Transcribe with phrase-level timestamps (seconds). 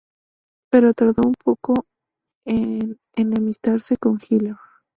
[0.71, 1.85] Pero tardó poco
[2.43, 4.55] en enemistarse con Hiller.